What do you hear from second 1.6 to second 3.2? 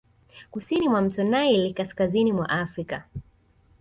kaskazini mwa Afrika